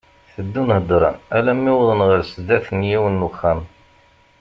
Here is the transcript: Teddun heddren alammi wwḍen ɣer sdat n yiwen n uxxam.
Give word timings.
Teddun 0.33 0.69
heddren 0.75 1.17
alammi 1.37 1.71
wwḍen 1.77 2.01
ɣer 2.07 2.19
sdat 2.31 2.65
n 2.77 2.79
yiwen 2.89 3.15
n 3.23 3.27
uxxam. 3.27 3.61